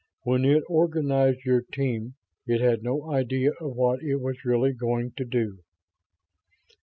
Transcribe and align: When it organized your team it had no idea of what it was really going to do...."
When 0.23 0.45
it 0.45 0.63
organized 0.67 1.45
your 1.45 1.61
team 1.61 2.15
it 2.47 2.59
had 2.59 2.81
no 2.81 3.11
idea 3.11 3.51
of 3.61 3.75
what 3.75 4.01
it 4.01 4.15
was 4.15 4.43
really 4.43 4.73
going 4.73 5.11
to 5.11 5.25
do...." 5.25 5.59